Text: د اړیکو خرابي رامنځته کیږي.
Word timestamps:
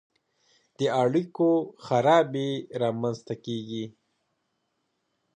د 0.77 0.81
اړیکو 1.03 1.49
خرابي 1.85 2.51
رامنځته 2.81 3.35
کیږي. 3.45 3.85